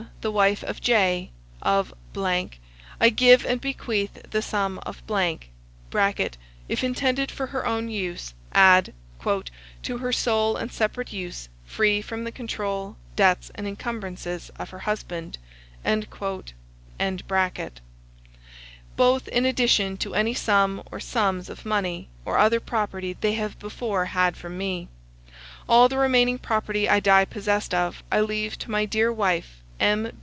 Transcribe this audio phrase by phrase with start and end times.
[0.21, 1.31] the wife of J.,
[1.63, 8.93] of, I give and bequeath the sum of [if intended for her own use, add
[9.23, 14.79] "to her sole and separate use, free from the control, debts, and incumbrances of her
[14.79, 15.37] husband"],
[15.85, 16.47] both
[19.27, 24.05] in addition to any sum or sums of money or other property they have before
[24.05, 24.87] had from me.
[25.69, 30.15] All the remaining property I die possessed of I leave to my dear wife M.